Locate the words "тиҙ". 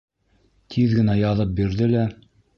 0.75-0.95